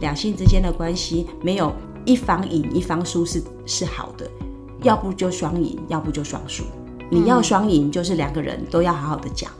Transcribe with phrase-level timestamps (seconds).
[0.00, 1.72] 两性之间的关系没有
[2.04, 4.28] 一方赢一方输是是好的，
[4.82, 6.64] 要不就双赢，要不就双输。
[7.10, 9.50] 你要双赢，就是两个人都要好好的讲；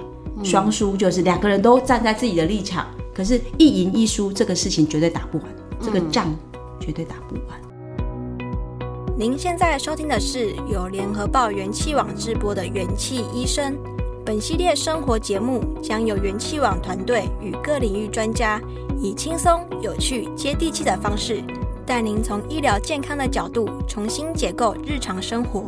[0.45, 2.87] 双输就是两个人都站在自己的立场。
[3.15, 5.47] 可是，一赢一输这个事情绝对打不完，
[5.81, 6.35] 这个仗
[6.79, 7.59] 绝对打不完。
[9.19, 13.73] 您现在收听的是由联合报元气网直播的《元气医生》。
[14.27, 18.61] 本系列生活节目将由元气网团队与各领域专家，
[19.01, 21.43] 以轻松、有趣、接地气的方式，
[21.85, 25.65] 带您从医疗健康的角度重新解构日常生活。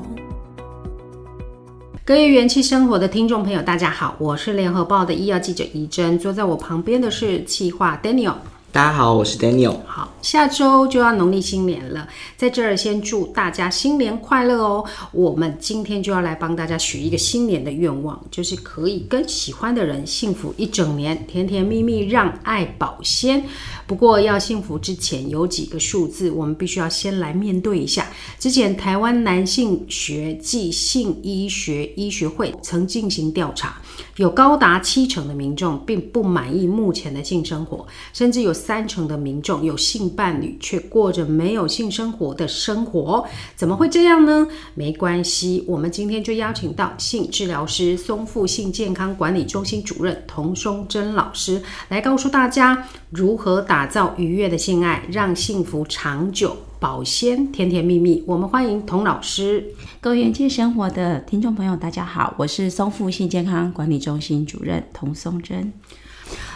[2.05, 8.34] 各位元气生活的听众朋友，大家好，我是联合报的医药记者怡珍，坐在我旁边的是气化 Daniel。
[8.70, 9.78] 大家好，我是 Daniel。
[9.86, 14.84] 好，下周就要农历新年了，在这儿先祝大家新年快乐哦。
[15.10, 23.42] 我们今天就要来帮大家许一个新年的愿望，就是可以跟喜欢的人幸福一整年，甜甜蜜蜜，让爱保鲜。
[23.86, 28.06] 不过要幸福之前，有几个数字我们必须要先来面对一下。
[28.39, 33.80] 之前台湾男性学暨性医学医学会曾进行调查，
[34.16, 43.27] 有高达七成的民众并不满意目前的性生活，甚至有三成的民众有性伴侣却过着没有性生活的生活。
[43.56, 44.47] 怎么会这样呢？
[44.75, 53.89] 没关系，我们今天就邀请到性治疗师松富性健康管理中心主任童松珍老师来告诉大家如何打。
[53.89, 58.23] 造愉悦的性爱，让幸福长久保鲜，甜甜蜜蜜。
[58.27, 59.73] 我们欢迎童老师。
[59.98, 65.73] 各位元气生活的听众朋友，大家好，我是松富性健康管理中心主任童松珍。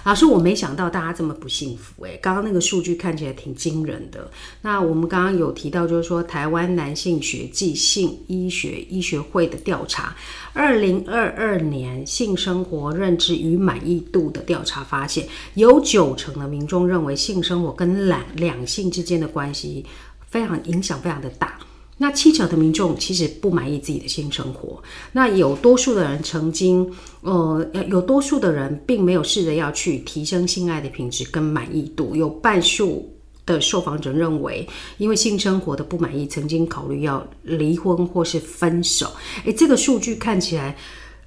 [0.05, 4.29] 老师，我没想到大家这么不幸福诶，刚刚那个数据看起来挺惊人的。
[4.63, 10.17] 那我们刚刚有提到，就是说台湾男性学暨性医学医学会的调查，
[10.53, 19.87] 二零二二年性生活认知与满意度的调查发现，有九成的民众认为性生活跟两两性之间的关系
[20.29, 21.57] 非常影响非常的大。
[21.99, 26.91] 那七成的民众其实不满意自己的性生活，那有多数的人曾经，
[27.21, 32.17] 呃，有多数的人并没有试着要去提升性爱的品质跟满意度。
[32.17, 33.09] 有半数
[33.47, 34.67] 的受访者认为，
[34.99, 39.09] 因为性生活的不满意，曾经考虑要离婚或是分手。
[39.45, 40.77] 诶，这个数据看起来，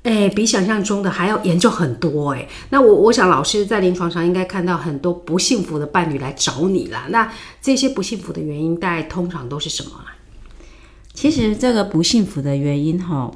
[0.03, 2.31] 诶，比想象中的还要严重很多。
[2.31, 7.07] 诶，那我我想老师在临床上应该看到很多不幸福的伴侣来找你啦。
[7.09, 10.14] 那这些不幸福的原因，大概通常都是什么啊？
[11.15, 13.31] 其实这个不幸福的原因哈，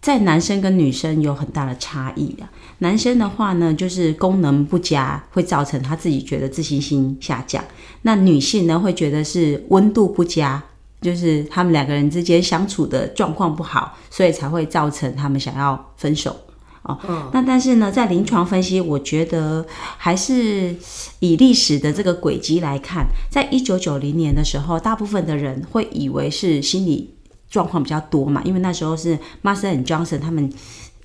[0.00, 2.48] 在男生跟女生有很大的差异啊。
[2.78, 7.62] 男生的话呢，就是功能不佳，会造成他自己觉得自信心下降；
[8.02, 10.62] 那女性呢，会觉得是温度不佳，
[11.00, 16.36] 就是他们两个人之间相处的状况不好，所以才会造成他们想要分手
[16.82, 16.96] 哦。
[17.08, 17.28] 嗯。
[17.32, 19.66] 那但是呢，在临床分析，我觉得
[19.96, 20.76] 还是
[21.18, 27.15] 以历史的这个轨迹来看，在一九九零年的时候，大部分的人会以为是心理。
[27.56, 30.52] 状况比较多嘛，因为那时候是 Marsden and Johnson 他们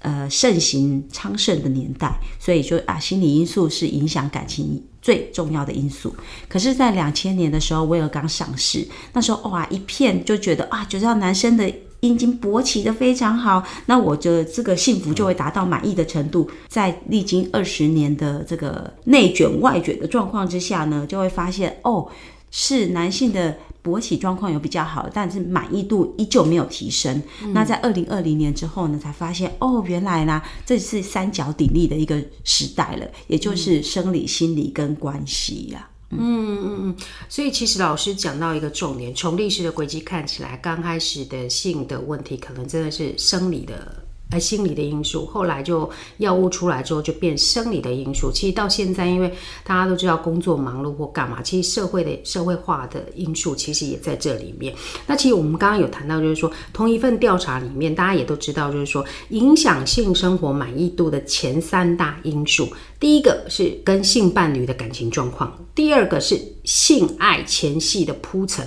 [0.01, 6.13] 呃盛行昌盛的年代，所以就啊心理因素是影响感情最重要的因素。
[6.49, 16.49] 可是，在两千年的时候，威尔刚上市，那时候哇一片就觉得啊，觉得男生的阴茎勃起的非常好，那我的这个幸福就会达到满意的程度。
[16.67, 22.05] 在历经二十年的这个内卷外卷的状况之下呢，就会发现哦，
[22.51, 23.57] 是男性的。
[23.83, 27.19] 勃起状况有比较好，但是满意度依旧没有提升。
[27.41, 36.11] 嗯、那在二零二零年之后呢，才发现哦，原来呢，这是三角鼎立的一个时代了，也就是生理、心理跟关系呀、啊。
[36.11, 36.95] 嗯嗯嗯，
[37.27, 44.05] 所以其实老师讲到一个重点，从历史的轨迹看起来，刚开始的性的问题可能真的是生理的。
[44.31, 48.31] 而心理的因素，后来就药物出来之后就变生理的因素。
[48.31, 49.31] 其实到现在，因为
[49.63, 54.73] 大家都知道工作忙碌或干嘛，其实社会的社会化的因素其实也在这里面。
[55.05, 62.67] 那其实我们刚刚有谈到，就是说同一份调查里面，大家也都知道，就是说影响性生活满意度的前三大因素，
[62.99, 68.65] 第一个是跟性伴侣的感情状况，第二个是性爱前戏的铺陈。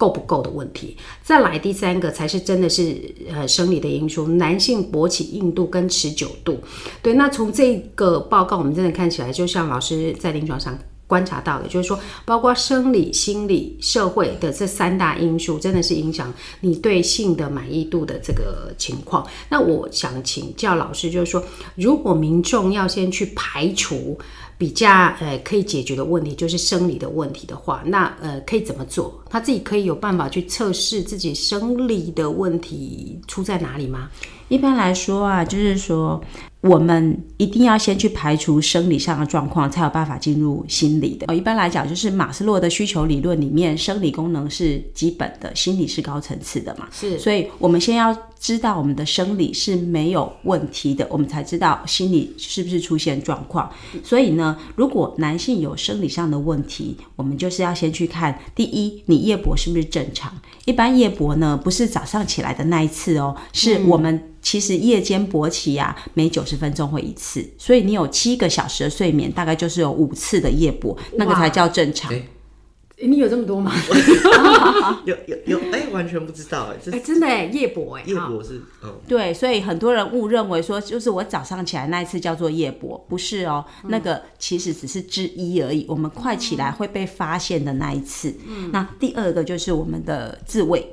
[0.00, 2.96] 够不够的问题，再来第三个才是真的是
[3.30, 6.58] 呃生理的因素，男性勃起硬度跟持久度。
[7.02, 19.26] 对，那从这个报告我们真的看起来，就像老师在临床上观察到的，就是说，包括生理、心理、社会的这三大因素，真的是影响你对性的满意度的这个情况。
[19.50, 21.44] 那我想请教老师，就是说，
[21.74, 24.18] 如果民众要先去排除。
[24.60, 24.90] 比较
[25.20, 29.18] 呃可以解决的问题就是生理的问题的话，那呃可以怎么做？
[29.30, 34.10] 他自己可以有办法去测试自己生理的问题出在哪里吗？
[34.48, 36.22] 一般来说啊，就是说
[36.62, 41.24] 我们一定要先去排除生理上的状况，才有办法进入心理的。
[41.28, 46.86] 哦，一般来讲，就是马斯洛的需求理论里面，生理功能是基本的，心理是高层次的嘛。
[46.92, 53.70] 是，所以我们先要知道我们的生理是没有问题的，我们才知道心理是不是出现状况。
[54.04, 60.30] 所以呢，如果男性有生理上的问题，我们就是要先去看，第一，你夜勃是不是正常？
[60.66, 64.26] 一般夜勃呢，不是早上起来的那一次哦，是我们。
[64.42, 72.10] 其实夜间勃起呀、啊，每九十分钟会一次，所以你有七个小时的睡眠，大概就是有五次的夜勃，那个才叫正常。
[72.10, 73.72] 欸、你有这么多吗？
[75.06, 85.86] 有有有，哎、欸，完全不知道哎，哎、欸，真的哎，夜勃哎，夜勃是，嗯，对，所以很多人误认为说，就是我早上起来那一次叫做夜勃，不是哦，嗯、那个其实只是之一而已。
[85.88, 88.34] 我们快起来会被发现的那一次。
[88.46, 90.86] 嗯，那第二个就是我们的自慰。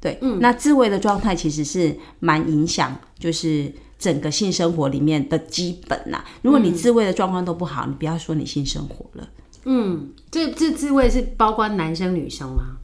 [0.00, 6.24] 对，嗯，那自慰的状态其实是蛮影响，就是整个性生活里面的基本呐。
[6.42, 9.28] 如果你自慰的状况都不好，你不要说你性生活了。
[9.64, 12.76] 嗯，这这自慰是包括男生女生吗？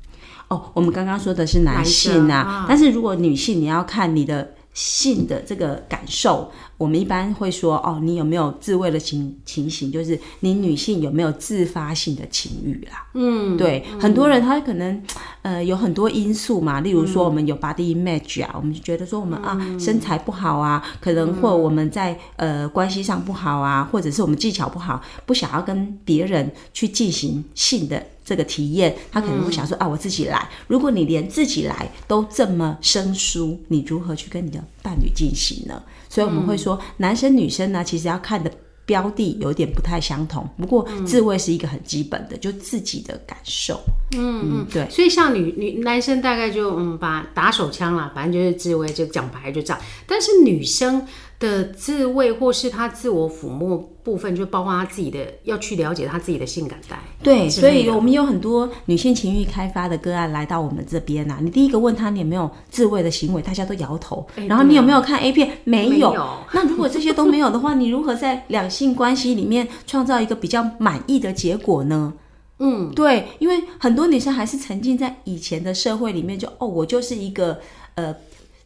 [0.49, 4.55] 哦，我们刚刚说的是男性啊，啊但是如果女性，你要看你的。
[4.75, 9.91] 性的这个感受，我们一般会说哦，你有没有自慰的情情形？
[9.91, 13.07] 就是你女性有没有自发性的情欲啦？
[13.15, 15.01] 嗯，对，嗯、很多人他可能
[15.43, 28.05] 呃有很多因素嘛，例如说我们有 body image 啊，嗯、我们就觉得说我们啊身材不好啊，可能或我们在呃关系上不好啊，或者是我们技巧不好，不想要跟别人去进行性的。
[28.25, 30.49] 这个体验，他可能会想说、嗯、啊，我自己来。
[30.67, 35.83] 如果你连自己来都这么生疏，你如何去跟你的伴侣进行呢？
[36.09, 38.51] 所以我们会说，嗯、男生女生呢，其实要看的
[38.87, 40.49] 标的有点不太相同。
[40.57, 43.79] 不过自慰是一个很基本的，就自己的感受。
[44.17, 44.89] 嗯嗯，对。
[44.89, 49.83] 所以像女女男生大概就嗯把打手枪啦，反正就是自慰，就讲白就这样。
[50.07, 51.07] 但是女生。
[51.45, 56.99] 的自慰或是他自我抚摸部分，就包括他自己的要去了解他自己的性感带。
[57.23, 61.39] 对，所以我们有很多女性情欲开发的个案来到我们这边啊。
[61.43, 64.27] 你第一个问他你有没有自慰的行为，大家都摇头。
[64.37, 65.59] 欸、然后你有没有看 A 片？
[65.65, 66.11] 没有。
[66.11, 66.27] 没有。
[66.53, 72.15] 那如果这些都没有的话，你如何在两性关系里面创造一个比较满意的结果呢？
[72.59, 77.59] 嗯，对，因为很多女生还是沉浸在以前的社会里面就，就哦，我就是一个
[77.97, 78.15] 呃。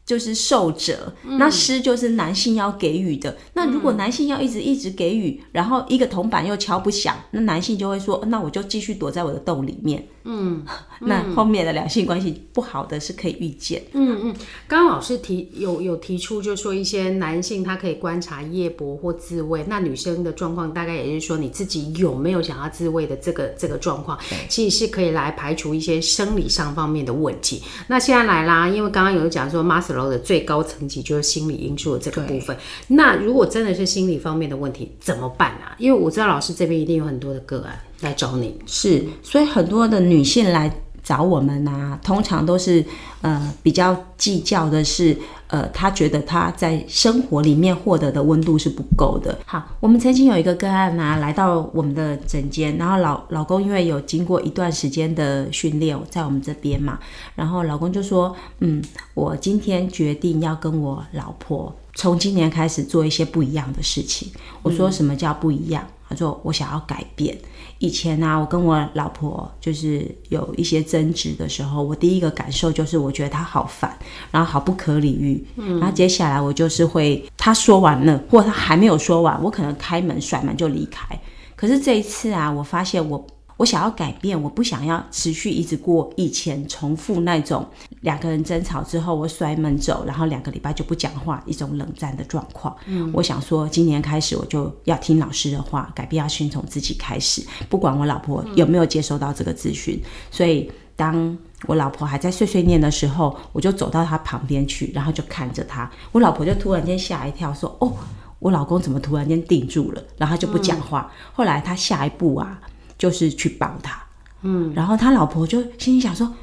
[0.08, 3.30] 就是受者，那施就是男性要给予的。
[3.30, 10.62] 嗯、那如果男性要一直一直给予，然后一个铜板又敲不响，那男性就会说：“那我就继续躲在我的洞里面。”嗯，
[11.00, 13.82] 那后面的两性关系不好的是可以预见。
[13.94, 14.34] 嗯嗯，
[14.68, 24.18] 刚刚老师提有有提出，就是说一些男性他可以观察夜勃或自慰，那女生的状况大概也就是说你自己有没有想要自慰的这个这个状况，
[24.50, 27.62] 其实是可以来排除一些生理上方面的问题。
[27.86, 32.54] 那现在来啦，因为刚刚有讲说马斯洛的最高层级就是心理因素的这个部分。
[32.86, 35.74] 那如果真的是心理方面的问题怎么办啊？
[35.78, 37.80] 因为我知道老师这边一定有很多的个案。
[38.00, 40.72] 来找你是，所以很多的女性来
[41.02, 42.84] 找我们啊，通常都是
[43.22, 45.16] 呃比较计较的是，
[45.46, 49.36] 呃，她觉得她在生活里面获得的温度是不够的。
[49.46, 56.98] 好，我们曾经有一个个案啊，来到我们的诊间，然后老老公因为有经过一段时间的训练，在我们这边嘛，
[57.34, 58.82] 然后老公就说，嗯，
[59.14, 64.30] 我今天决定要跟我老婆从今年开始做一些不一样的事情。
[64.62, 65.82] 我说什么叫不一样？
[66.08, 67.36] 他说我想要改变。
[67.78, 73.96] 以前呢、啊，我跟我老婆就是有一些争执的时候，我第一个感受就是我觉得她好烦，
[74.30, 75.46] 然后好不可理喻。
[75.56, 81.18] 嗯，然后接下来我就是会，她说完了，或她还没有说完，我可能开门甩门就离开。
[81.54, 83.26] 可是这一次啊，我发现我。
[83.58, 87.66] 我想要改变，我不想要持续一直过以前重复那种
[88.00, 92.76] 两个人争吵之后我摔门走，然后两个礼拜就不讲话一种冷战的状况。
[92.86, 100.00] 嗯，我想说今年开始我就要听老师的话，改变要先从自己开始，不管我老婆有没有接收到这个资讯。
[100.30, 101.36] 所以当
[101.66, 105.90] 我老婆还在碎碎念的时候，我就走到她旁边去，然后就看着她。
[106.12, 107.92] 我老婆就突然间吓一跳，说：“哦，
[108.38, 111.10] 我老公怎么突然间定住了？”然后就不讲话。
[111.32, 112.60] 后来他下一步啊。
[112.98, 113.96] 就是去帮他，
[114.42, 116.34] 嗯，然后他老婆就心里想说，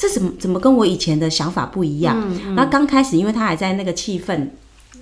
[0.00, 2.16] 这怎么怎么跟我以前的想法不一样？
[2.18, 4.48] 嗯嗯、然后刚开始，因为他还在那个气氛，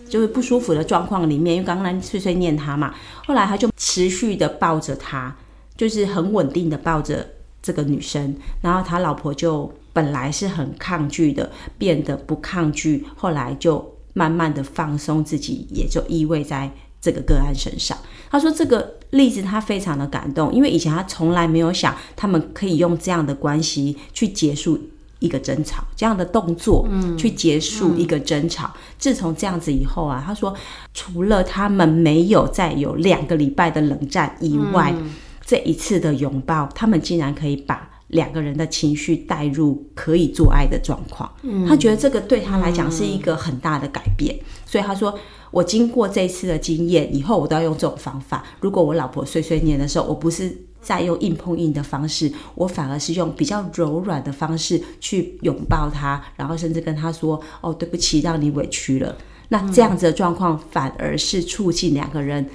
[0.08, 2.92] 就是不舒服的状况里面，因为刚刚碎碎念他嘛，
[3.24, 5.36] 后来他就持续的抱着他，
[5.76, 7.24] 就是很稳定的抱着
[7.62, 16.68] 这个女生，然后他老婆就本来是很抗拒的，变得不抗拒，后来就慢慢的放松自己，也就依偎在
[17.00, 17.96] 这个个案身上。
[18.30, 18.94] 他说这个。
[19.12, 24.78] 例子他非常的感动，因为以前他从来没有想他们可以用这样的关系去结束
[25.18, 28.66] 一个争吵，这样的动作，嗯，去结束一个争吵。
[28.66, 30.54] 嗯、自从这样子以后啊，他说，
[30.92, 35.10] 除了他们没有再有两个礼拜的冷战以外，嗯、
[35.42, 41.32] 这一次的拥抱，他们竟然可以把两个人的情绪带入可以做爱的状况。
[41.40, 45.18] 嗯，他觉得这个对他来讲是一个很大的改变，嗯、所以他说，
[45.50, 48.44] 我经过这次的经验以后，我都要用这种方法。
[48.60, 50.56] 如果我老婆碎碎念的时候，我不是。
[50.80, 59.14] 再用硬碰硬的方式，我反而是用比较柔软的方式去拥抱她，然后甚至跟她说：“哦，对不起，让你委屈了。”
[59.50, 62.48] 那这样子的状况反而是促进两个人。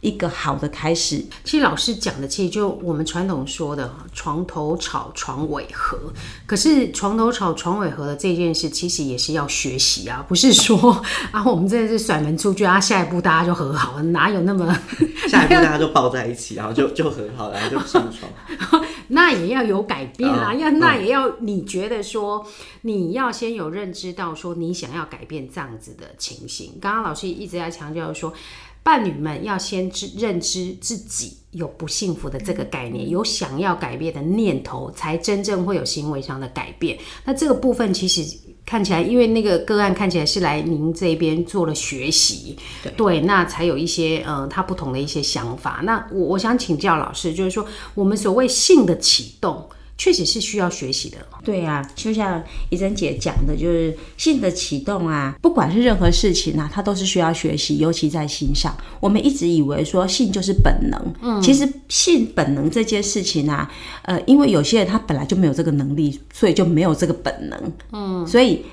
[0.00, 5.98] 一个好的开始，其实老师讲的，其实就我们传统说的“床头吵，床尾和”。
[6.46, 10.90] 可是“床头吵，床尾和”的这件事，其实也是要学习啊，不是说
[11.30, 14.66] 啊，我们真的是甩门出去啊，下一步大家就和好了，哪有那么？
[15.28, 18.82] 下一步大家就抱在一起，然后就就和好了，然后就上床。
[19.08, 22.46] 那也要有改变啊，要、哦、那也要你觉得说，
[22.82, 26.78] 你要先有认知到说，你想要改变这样子的情形。
[26.80, 28.32] 刚刚老师一直在强调说。
[28.82, 36.98] 伴侣们要先知认知自己有不幸福的这个概念，有想要改变的念头，才真正会有行为上的改变。
[37.24, 38.24] 那这个部分其实
[38.64, 45.80] 看起来，因为那个个案看起来是来您这边做了学习，对，对，那才有一些呃他不同的一些想法。
[45.82, 49.68] 那我我想请教老师，就是说我们所谓性的启动。
[50.00, 51.18] 确实是需要学习的。
[51.44, 58.74] 对啊，就像怡珍姐讲的，就是性的启动啊，不管是任何事情啊，它都是需要学习，尤其在性上。
[58.98, 63.70] 我们一直以为说性就是本能，嗯，其实性本能这件事情啊，
[64.04, 68.64] 呃，因为有些人他本来就没有这个能力，所以就没有这个本能，嗯，所以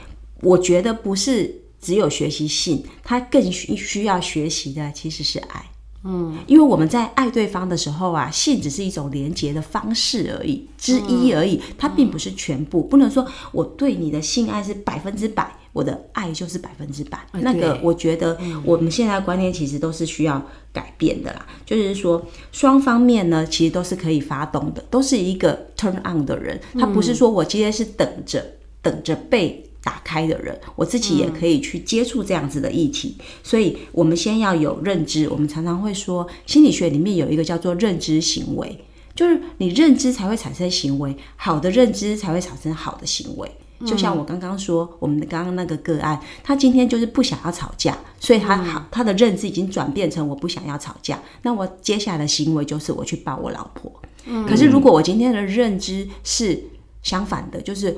[0.41, 5.65] 我觉得不是只有学习性，他更需需要学习的其实是爱。
[6.03, 12.81] 嗯，因为我们在爱对方的时候啊，性只是一种连接的方式而已，之一而已，它并不是全部。
[12.81, 17.19] 不能说我对你的性爱是百分之百，我的爱就是百分之百。
[17.33, 21.45] 那个，我觉得我们现在的观念其实都是需要改变的啦。
[21.65, 26.57] 就是说，双方面呢，其实都是可以发动的，都是一个 turn on 的人。
[26.79, 28.45] 他不是说我今天是等着
[28.81, 29.63] 等着被。
[29.83, 35.29] 打开的人，我自己也可以去接触这样子的议题，嗯、所以我们先要有认知。
[35.29, 38.83] 我们常常会说，心理学里面有一个叫做认知行为，
[39.15, 43.49] 就是你认知才会产生行为，好的认知才会产生好的行为。
[43.85, 53.91] 就像我刚刚说，我们的刚刚那个个案，他今天就是不想要吵架，所以他好，他的认知已经转变成我不想要吵架，那我接下来的行为就是我去抱我老婆。
[54.25, 56.61] 嗯、可是如果我今天的认知是
[57.03, 57.95] 相反的，就是。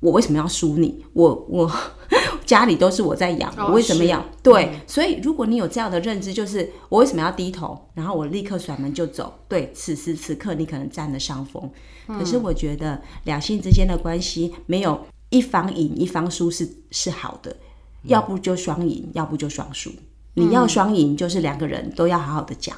[0.00, 1.04] 我为什么要输你？
[1.12, 1.70] 我我
[2.44, 4.24] 家里都是我在养，我为什么要？
[4.42, 9.32] 对，所以如果你有这样的认知，就是我为什么要低头，然后我立刻甩门就走。
[9.48, 11.68] 对，此时此刻你可能占了上风。
[12.06, 17.54] 可是我觉得两性之间的关系没有一方赢一方输是是好的，
[18.04, 19.90] 要不就双赢，要不就双输。
[20.34, 22.76] 你要双赢就是两个人都要好好的讲，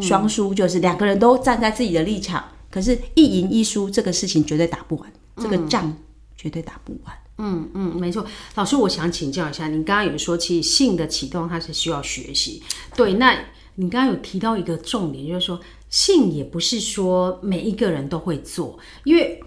[0.00, 2.44] 双输就是两个人都站在自己的立场。
[2.70, 5.92] 可是，一赢一输这个事情绝对打不完，这个仗。
[6.40, 7.14] 绝对打不完。
[7.36, 8.24] 嗯嗯，没错。
[8.54, 12.62] 老师，我想请教一下，你刚刚有说，其实性的启动它是需要学习。
[12.96, 13.38] 对，那
[13.74, 19.38] 你刚刚有提到一个重点，就是说性也不是说每一个人都会做，因为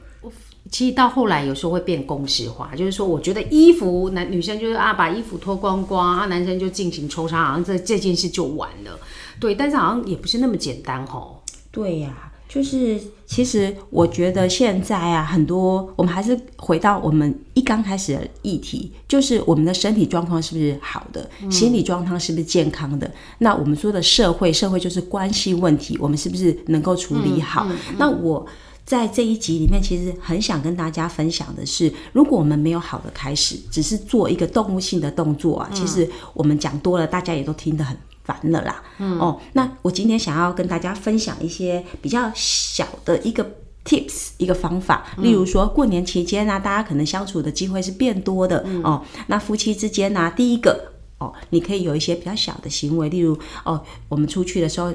[0.71, 8.99] 其实到后来有时候会变公式化，就是说，我觉得衣服男女生就是啊，把衣服脱光光啊，男生就进行抽插，好像这这件事就完了。
[9.39, 11.43] 对，但是好像也不是那么简单吼。
[11.71, 12.32] 对呀、啊。
[12.47, 23.11] 就是，其实我觉得现在啊，很多我们还是回到我们一刚开始的议题，就是我们的身体状况是不是好的，嗯、心理状况是不是健康的？
[23.39, 27.65] 那我们说的社会，社会就是关系问题，我们是不是能够处理好？
[27.65, 28.45] 嗯嗯嗯、那我
[28.85, 37.97] 在这一集里面，其实很想跟大家分享的是，如果我们没有好的开始，只是做一个动物性的动作啊，其实我们讲多了，大家也都听得很。
[38.23, 43.45] 烦了啦，嗯哦，那我今天想要跟大家分享一些比较小的一个
[43.85, 49.03] tips 一个方法，例如说过年期间呢、啊，大家可能相处的机会是变多的、嗯、哦。
[49.27, 54.93] 那夫妻之间呢、啊，第一个哦，你可以有一些比较小的行为，例如哦，我们出去的时候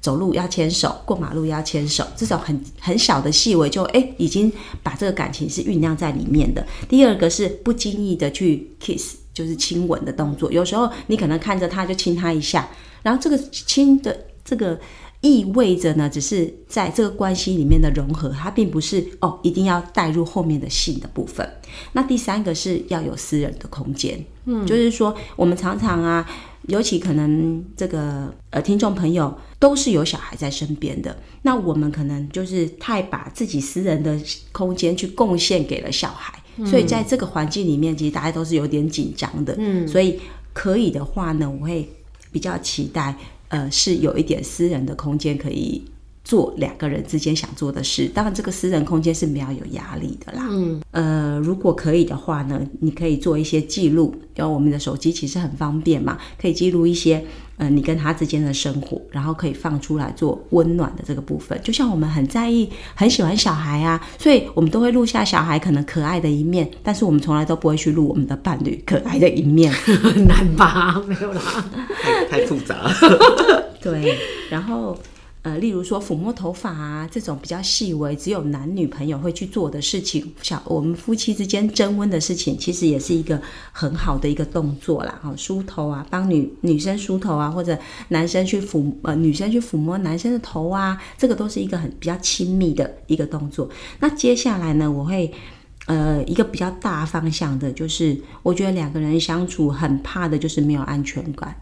[0.00, 6.64] 走路要牵手，过马路要牵手，这种很很小的细微就哎，已经把这个感情是酝酿在里面的。
[6.88, 9.16] 第二个是不经意的去 kiss。
[9.40, 12.68] 就是亲吻的动作，有时候你可能看着他就亲他一下，
[13.02, 14.78] 然后这个亲的这个
[15.22, 21.48] 意味着呢，只是在这个关系里面的融合，它并不是哦一定要带入后面的性的部分。
[21.92, 26.28] 那第三个是要有私人的空间，嗯，就是说我们常常啊，
[26.68, 34.18] 尤其可能这个呃听众朋友都是有小孩在身边的，那我们可能就是太把自己私人的
[34.52, 36.39] 空间去贡献给了小孩。
[36.66, 39.54] 所以在这个环境里面，其实大家都是有点紧张的。
[39.58, 40.18] 嗯，所以
[40.52, 41.88] 可以的话呢，我会
[42.32, 43.16] 比较期待，
[43.48, 45.82] 呃，是有一点私人的空间可以。
[46.30, 50.46] 做两个人之间想做的事，当然这个私人空间是没有有压力的啦。
[50.48, 57.24] 嗯，呃，如果可以的话呢，你可以做一些记录，因为我们的手机其实很方便嘛，可以记录一些
[57.56, 61.60] 呃你跟他之间的生活，然后可以放出来做温暖的这个部分。
[61.64, 71.02] 就像我们很在意、很喜欢小孩啊，所以我们都会录下小孩可能可爱的一面，但是我们从来都不会去录我们的伴侣可爱的一面，很 难吧？
[71.08, 71.42] 没有啦，
[72.00, 72.94] 太太复杂了。
[73.82, 74.16] 对，
[74.48, 74.96] 然后。
[75.42, 83.40] 呃，例如说抚摸头发啊，这种比较细微，只有男女朋友会去做的事情，小我们夫妻之间增温的事情，其实也是一个
[83.72, 85.18] 很好的一个动作啦。
[85.22, 87.78] 哈，梳头啊，帮女女生梳头啊，或者
[88.08, 93.66] 男生去抚呃女生去抚摸男生的头啊，这个都是一个很比较亲密的一个动作。
[94.00, 95.32] 那接下来呢，我会
[95.86, 101.56] 呃一个比较大方向的，就是我觉得两个人相处很怕的就是没有安全感。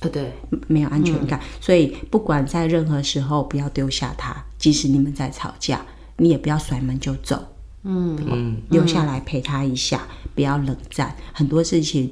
[0.00, 0.32] 呃，对，
[0.66, 4.36] 没有安全感，嗯，所以不管在任何时候，不要丢下他。
[4.56, 5.84] 即使你们在吵架，
[6.16, 7.42] 你也不要甩门就走，
[7.82, 11.14] 嗯嗯，留下来陪他一下，不要冷战。
[11.32, 12.10] 很多事情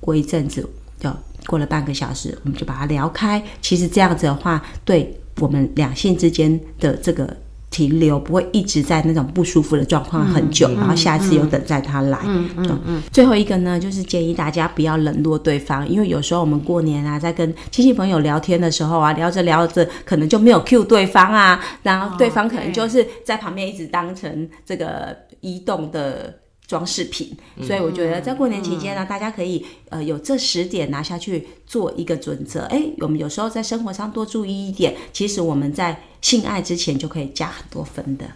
[0.00, 0.68] 过一阵子，
[0.98, 1.10] 就
[1.46, 3.42] 过了半个小时，我们就把它聊开。
[3.60, 7.36] 其实这样子的话，对我们两性之间的这个。
[7.70, 12.18] 停留不会一直在那种不舒服的状况很久，嗯、然后下一次又等待他来。
[12.24, 13.02] 嗯嗯嗯，嗯。
[13.12, 26.34] 最后一个呢，就是建议大家不要冷落对方，因为有时候我们过年啊，在跟亲戚朋友聊天的时候啊，聊着聊着可能就没有 cue 对方啊，然后对方可能就是在旁边一直当成这个移动的。
[26.68, 32.60] 装饰品，所以我觉得在过年期间呢，嗯、大家可以呃有这十点拿下去做一个准则。
[32.64, 38.26] 哎、欸，我们有时候在生活上多注意一点，其实我们在性爱之前就可以加很多分的。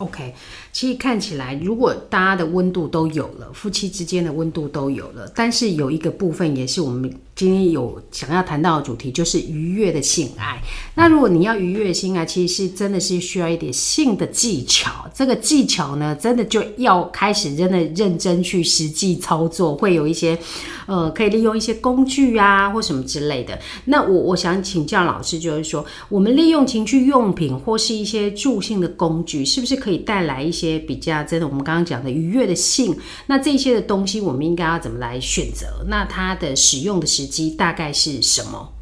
[0.00, 0.32] OK，
[0.72, 10.58] 其实看起来，如果大家的温度都有了，夫妻之间的温度都有了，但是有一个部分也是我们今天有想要谈到的主题，就是愉悦的性爱。
[10.94, 14.90] 那如果你要愉悦性爱，其实是真的是需要一点性的技巧。
[15.14, 20.38] 这个技巧呢，真的就要开始真的认真去实际操作，会有一些
[20.86, 23.58] 呃，可以利用一些工具啊，或什么之类的。
[23.84, 29.89] 那我我想请教老师，就是说，我们利用情趣用品或是一些助性的工具，是不是可以？
[29.90, 35.84] 会带来一些比较真的，我们刚刚讲的愉悦的性，那这些的东西我们应该要怎么来选择？
[35.88, 38.72] 那它的使用的时机大概是什么？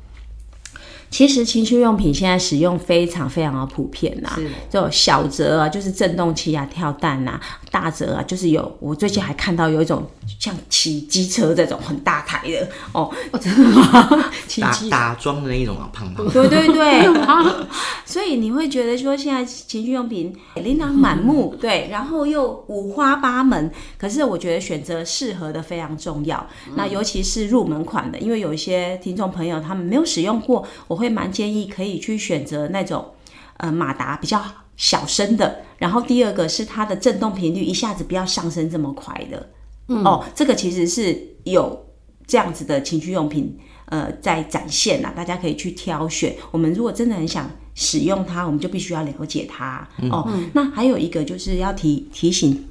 [1.10, 4.38] 其实情趣用品现在使用非常非常的普遍呐、啊，
[4.70, 7.40] 就小则啊，就是震动器啊、跳蛋啊；
[7.70, 10.06] 大则啊，就是有我最近还看到有一种
[10.38, 14.30] 像骑机车这种很大台的哦，哦真的吗？
[14.60, 16.30] 打打桩的那一种啊，胖胖的。
[16.30, 17.08] 对对对，
[18.04, 23.70] 所以你会觉得说现在情趣用品琳琅满目， 对，然后又五花八门。
[23.96, 30.97] 可是我觉得选择适合的非常重要，那尤其是入门款的，因为有一些听众朋友他们没有使用过，我。
[30.98, 33.14] 我会蛮建议可以去选择那种，
[33.58, 34.42] 呃，马达比较
[34.76, 39.48] 小声的，然后第二个是它的震动频率一下子不要上升这么快的，
[39.86, 41.86] 嗯，哦，这个其实是有
[42.26, 46.34] 这样子的情趣用品，呃，在展现啦，大家可以去挑选。
[46.50, 50.28] 我们如果真的很想使用它，我们就必须要了解它，嗯、哦。
[50.52, 52.66] 那还有一个就是要提提醒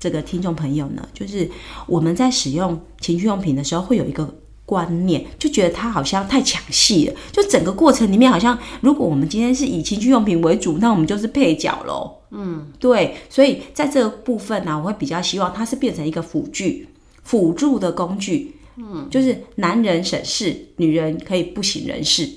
[0.00, 1.46] 这个听众朋友呢，就是
[1.86, 4.34] 我们在使用情趣用品的时候会有一个。
[4.68, 12.12] 观念就觉得它好像太抢戏了，就整个过程里面好像，如果我们今天是以情趣用品为主，那我们就是配角喽。
[12.32, 16.86] 嗯，对，所以在这个部分呢、啊，我会比较希望它是变成一个辅具、
[17.22, 18.54] 辅助的工具。
[18.76, 22.28] 嗯，就是男人省事，女人可以不省人事。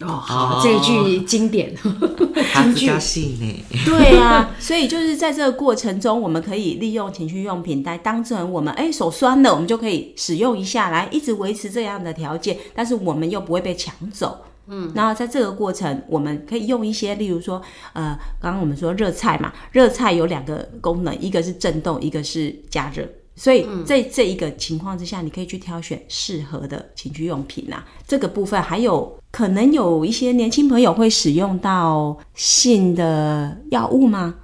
[0.00, 3.64] 哦，好，这一句经典，金句呢？
[3.84, 14.36] 对啊， 所以就是在这个过程中，我们可以利用情趣用品来当成我们哎手酸了，我们就可以使用一下，来一直维持这样的条件，但是我们又不会被抢走。
[14.68, 23.08] 嗯，然后在这个过程，我们可以用一些，例如说，呃，刚刚我们说热菜嘛，热菜有两个功能，一个是震动，一个是加热。
[23.36, 27.84] 所以在这一个情况之下，你可以去挑选适合的情趣用品啊。
[28.08, 34.34] 这个部分还有可能有一些年轻朋友会使用到性的药物吗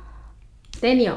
[0.82, 1.14] ？Daniel。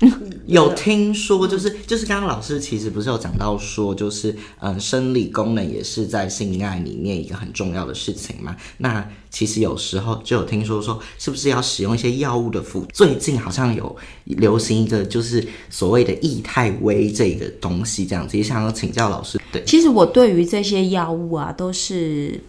[0.46, 8.56] 有听说，就是就是刚刚老师其实不是有讲到说，就是嗯，生理功能也是在性爱里面一个很重要的事情嘛。
[8.78, 12.84] 那其实有时候就有听说说，是不是要使用一些药物的辅？
[12.92, 19.40] 最近好像有流行一个就是所谓的易泰威这个东西，这样子也想要请教老师。
[19.52, 22.40] 对，其实我对于这些药物啊，都是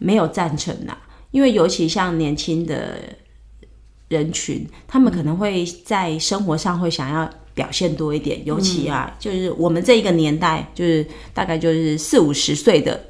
[0.00, 0.96] 没有赞成的，
[1.30, 2.96] 因为尤其像年轻的。
[4.10, 8.44] 人群，他们可能会在生活上会想要表现多一点。
[8.44, 13.00] 尤其啊，就是我们这一个年代，就是大概就是四五十岁的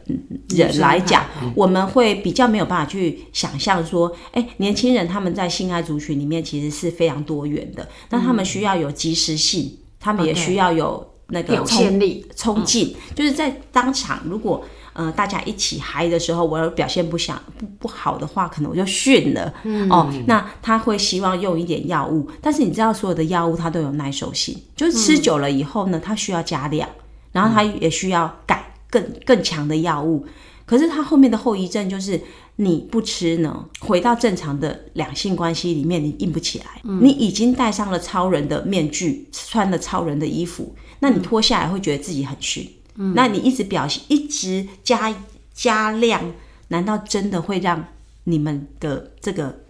[0.51, 1.25] 人来讲，
[1.55, 14.63] 我们会比较没有办法去想象说，哎，年轻人他们在性爱族群里面其实是非常多元的，那他们需要有及时性，他们也需要有那个冲力、冲劲，就是在当场如果。
[15.01, 19.51] 呃，大家一起嗨的时候，我表现不想不不好的话，可能我就训了。
[19.65, 26.87] 嗯、哦，那他会希望用一点药物，但是你知道，所有的药物它都有耐受性，就是吃久了以后呢，它需要加量，
[27.33, 30.27] 然后它也需要改更更强的药物。
[30.67, 32.21] 可是它后面的后遗症就是，
[32.57, 36.67] 你不吃呢，回到正常的两性关系里面，你硬不起来。
[36.85, 42.71] 嗯、你已经戴上了超人的面具，穿了超人的衣服，那你脱下来会觉得自己很逊。
[43.03, 45.15] 嗯、那你一直表现，一直加
[45.55, 46.23] 加量，
[46.69, 47.83] 难道真的会让
[48.25, 49.61] 你们的这个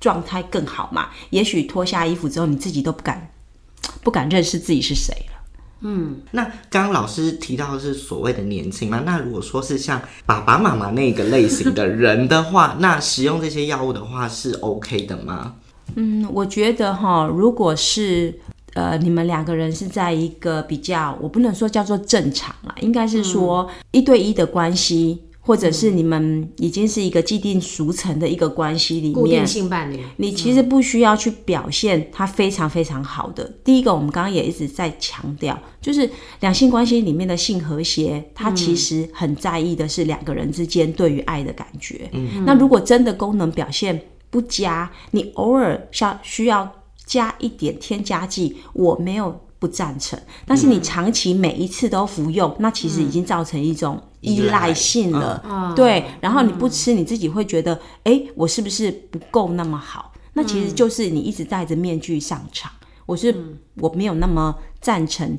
[0.00, 1.10] 状态更好吗？
[1.30, 3.30] 也许脱下衣服之后，你自己都不敢
[4.02, 5.38] 不敢认识自己是谁了。
[5.82, 9.02] 嗯，那刚刚老师提到的是所谓的年轻嘛？
[9.06, 15.54] 那如果说是像爸爸妈妈那个类型的人的话，那使用这些药物的话是 OK 的吗？
[15.94, 18.40] 嗯，我觉得哈，如果是。
[18.74, 33.42] 呃，你们两个人是在一个比较，我不能说叫做正常啦，应该是说一对一的关系，嗯、或者是你们已经是一个既定俗成的一个关系里面，固定性伴侣，你其实不需要去表现他非常非常好的。
[33.42, 42.08] 嗯、第一个，我们刚刚也一直在强调，就是两性关系里面的性和谐，他其实很在意的是两个人之间对于爱的感觉。
[42.12, 46.72] 嗯，那如果真的功能表现不佳，你偶尔需要需要。
[47.10, 50.16] 加一点添加剂，我没有不赞成。
[50.46, 55.42] 但是你长期每一次都服用，嗯、那其实已经造成一种依赖性了。
[55.44, 60.12] 嗯、对，然后你不吃，你自己会觉得，哎、嗯，我是不是不够那么好？
[60.34, 62.70] 那其实就是你一直戴着面具上场。
[63.06, 63.34] 我是
[63.74, 65.36] 我没有那么赞成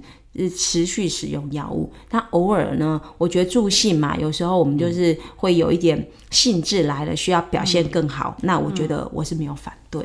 [0.58, 10.02] 持续使用药物，那偶尔呢，我觉得助兴嘛，有时候我们就是会有一点兴致来了，需要表现更好，嗯、那我觉得我是没有反对。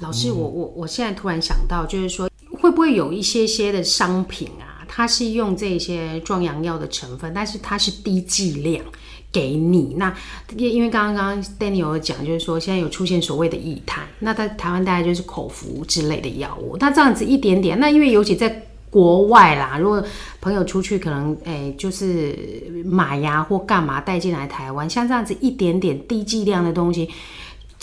[0.00, 2.28] 老师，我我我现在突然想到，就是说，
[2.58, 8.84] 会不会有一些些的商品啊，它是用这些壮阳药的成分，但是它是低剂量
[9.30, 9.94] 给你。
[9.96, 10.12] 那
[10.56, 16.76] 因因为刚刚刚 Daniel 有讲，就是说现在有出现所谓的液态，那在台湾大概就是口服之类的药物。
[16.80, 20.04] 那这样子一点点，那因为尤其在国外啦，如果
[20.40, 27.08] 朋友出去可能哎就是买呀或干嘛带进来台湾，像这样子一点点低剂量的东西。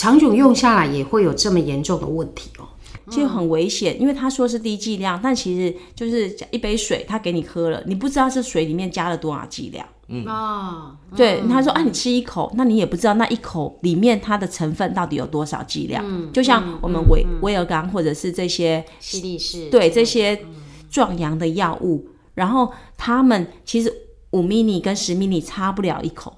[0.01, 2.67] 长久用下来也会有这么严重的问题哦，
[3.11, 4.01] 就很危险。
[4.01, 9.85] 因为他说是低剂量，但其实就是一杯水，他给你喝了，你不知道这水里面加了多少剂量。
[10.07, 16.03] 嗯啊，对，他说啊，你吃一口，那你也不知道那一口里面它的成分到底有多少剂量。
[16.03, 20.43] 嗯，就像我们威威尔刚或者是这些西力士，对这些
[20.89, 23.93] 壮阳的药物，然后他们其实
[24.31, 26.35] 五 mini 跟十 mini 差不了一口。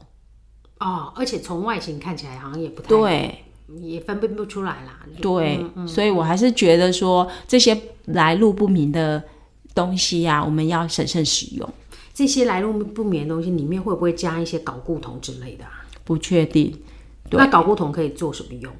[0.81, 3.42] 哦，而且从外形看起来好像也不太对。
[3.81, 4.99] 也分辨不出来啦。
[5.21, 9.23] 对，嗯嗯、所以我还是觉得说这些来路不明的
[9.73, 11.67] 东西啊，我们要审慎使用。
[12.13, 15.85] 这些来路不明的东西里面会不会加一些睾固酮之类的啊？
[16.03, 16.71] 不确定。
[17.31, 18.71] 那睾固酮可以做什么用？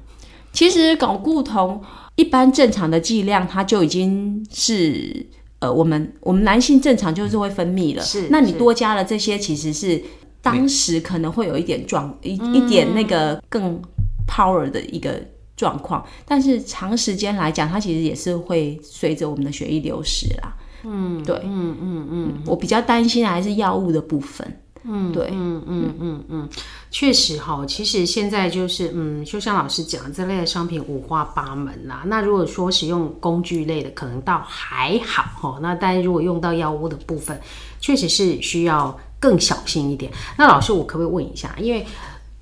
[0.52, 1.82] 其实睾固酮
[2.14, 5.26] 一般正常的剂量，它就已经是
[5.58, 8.02] 呃，我们我们男性正常就是会分泌了。
[8.02, 10.00] 是，那你多加了这些，其实是
[10.40, 13.82] 当时可能会有一点状一一点那个更。
[14.26, 15.20] Power 的一个
[15.56, 20.52] 状况，但是长时间来讲，它其实也是会随着我们的血液流失啦。
[20.84, 24.60] 嗯，对，嗯嗯嗯，我比较担心的还是药物的部分。
[24.86, 26.48] 嗯，对，嗯嗯嗯嗯，
[26.90, 32.02] 确实哈，其实现在就是，嗯，就像老师讲，这类的商品五花八门啦。
[32.04, 35.58] 那如果说使用工具类的，可能倒还好哈。
[35.62, 37.40] 那但是如果用到药物的部分，
[37.80, 40.12] 确实是需要更小心一点。
[40.36, 41.86] 那老师，我可不可以问一下，因为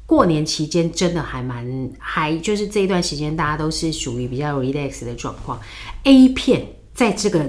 [0.05, 5.59] 过年期间真的还蛮还就是这一段时间，大家都是属于比较 relax 的状况。
[6.03, 7.49] A 片在这个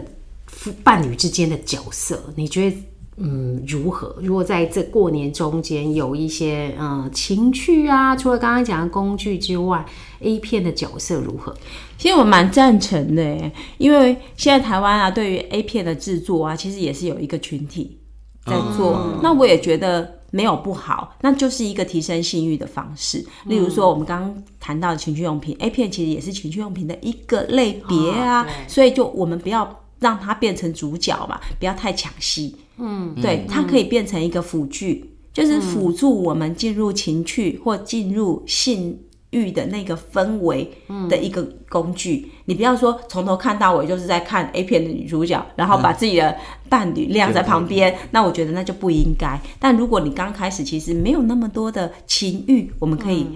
[0.81, 2.77] 伴侣之间的角色，你觉得
[3.17, 4.15] 嗯如何？
[4.21, 9.85] 如果在这过年中间有一些嗯情趣啊，除了刚刚讲的工具之外
[10.21, 11.53] ，A 片的角色如何？
[11.97, 17.99] 其实我蛮赞成的，因为现在台湾啊，对于 A 片的制作啊，其实也是有一个群体
[18.45, 18.93] 在做。
[18.93, 20.22] 嗯、那我也觉得。
[20.35, 23.23] 没有不好，那就是一个提升性欲的方式。
[23.45, 28.41] 例如说，我们刚刚谈到的情趣用品、嗯、A 片，其实也是情趣用品的一个类别啊。
[28.41, 32.55] 哦、所以，就我们不要让它变成主角嘛，不要太抢戏。
[32.77, 38.99] 嗯，对，它可以变成一个辅具，嗯、就是辅助我们进入情趣或进入性
[39.33, 40.71] 育的那个氛围
[41.09, 42.29] 的一个工具。
[42.29, 46.33] 嗯、你不要说从头看到尾就是在看 A 片的女主角，然后把自己的
[46.69, 49.37] 伴侣晾在旁边，嗯、那我觉得那就不应该。
[49.59, 53.27] 但如果你刚开始其实没有那么多的情欲，我们可以。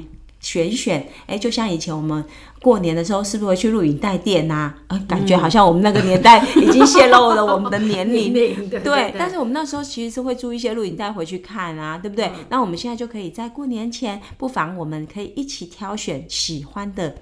[0.47, 2.23] 选选，哎，就像以前我们
[2.61, 4.73] 过年的时候，是不是会去录影带店呐？
[4.87, 8.31] 啊，感觉好像我们那个年代已经泄露了我们的年龄。
[8.69, 12.31] 对，对，但是我们那时候其实是会租一些录影带回去看啊，对不对？
[12.47, 17.13] 那我们现在就可以在过年前，不妨我们可以一起挑选喜欢的。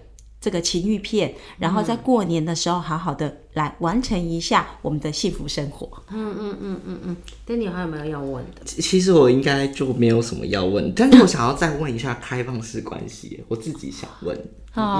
[0.46, 5.90] 这个情欲片，然后在过年的时候好好的来完成一下我们的幸福生活。
[6.12, 7.18] 嗯嗯嗯嗯嗯。
[7.48, 8.62] Danny 还有没有要问的？
[8.64, 14.38] 其实我应该就没有什么要问，但是我想要再问一下开放式关系， 我自己想问，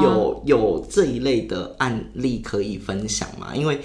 [0.02, 3.56] 有有这一类的案例可以分享吗？
[3.56, 3.80] 因为。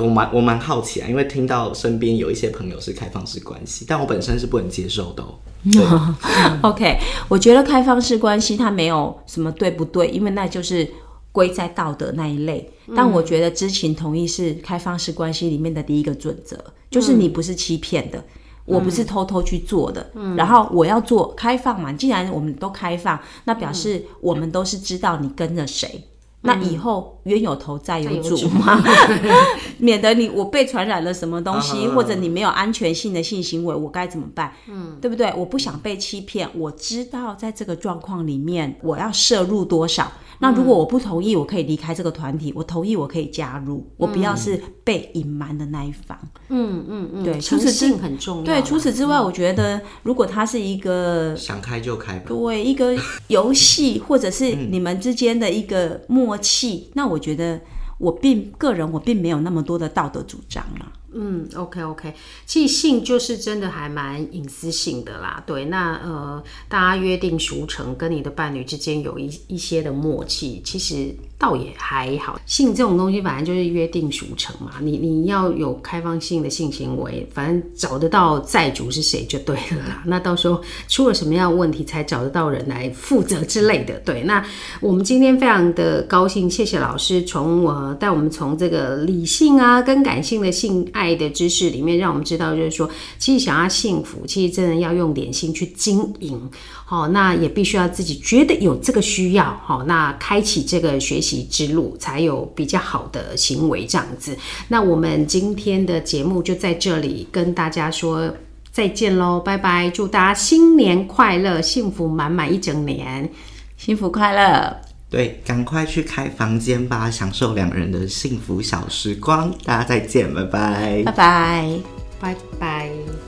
[0.00, 5.38] 我蛮我蛮好奇啊，因为听到身边有一些朋友是开放式关系，但我本身是不能接受的哦。
[6.62, 10.88] OK，我觉得开放式关系它没有什么对不对，因为那就是
[11.32, 12.70] 归在道德那一类。
[12.94, 16.56] 但我觉得知情同意是开放式关系里面的第一个准则，
[16.90, 18.24] 就是你不是欺骗的，
[18.64, 20.10] 我不是偷偷去做的。
[20.14, 26.02] 嗯然后我要做开放嘛，既然我们都开放，那表示我们都是知道你跟着谁。
[26.42, 28.80] 那以后冤有头债有主嘛，
[29.78, 34.52] 免得你我被传染了什么东西，或者你没有安全性的性行为，我该怎么办？
[34.68, 35.32] 嗯，对不对？
[35.36, 40.10] 我不想被欺骗，我知道在这个状况里面我要摄入多少。
[40.40, 43.84] 那如果我不同意，我可以离开这个团体；我同意，我可以加入。
[43.96, 46.16] 我不要是被隐瞒的那一方。
[46.48, 48.44] 嗯嗯嗯，对，除此之外很重要。
[48.44, 52.96] 对，除此之外，我觉得如果他是一个想开就开吧，对，一个
[53.26, 57.60] 游戏或者是你们之间的一个默气，那我觉得
[57.98, 60.92] 我并个人我并没有那么多的道德主张了。
[61.10, 65.42] 嗯，OK OK，即性就是真的还蛮隐私性的啦。
[65.46, 72.38] 对，那呃，大家约定俗成，跟你的伴侣之间有一一些的默契，其实倒也还好。
[72.44, 74.72] 性这种东西，反正就是约定俗成嘛。
[74.80, 80.02] 你你要有开放性的性行为，反正找得到债主是谁就对了啦。
[80.06, 83.94] 那到时候出了什么样的问题，才找得到人来负责之类的。
[84.00, 84.44] 对，那
[84.80, 96.50] 我们今天非常的高兴，谢谢老师从我带我们从这个理性啊跟感性的性爱的知识里面，让我们知道，就是说，其实想要幸福，其实真的要用点心去经营。
[96.84, 99.44] 好，那也必须要自己觉得有这个需要。
[99.62, 104.36] 好，那开启这个学习习之路，才有比较好的行为这样子。
[104.68, 108.32] 那我们今天的节目就在这里跟大家说
[108.72, 109.90] 再见喽，拜拜！
[109.90, 113.28] 祝大家新年快乐，幸福满满一整年，
[113.76, 114.76] 幸福快乐。
[115.10, 119.52] 对，赶快去开房间吧，享受两人的幸福小时光。
[119.64, 121.80] 大家再见，拜拜，拜拜，
[122.20, 123.27] 拜拜。